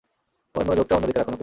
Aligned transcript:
ওর 0.55 0.63
মনোযোগটা 0.65 0.93
অন্য 0.95 1.05
দিকে 1.05 1.19
রাখুন, 1.19 1.33
ওকে? 1.33 1.39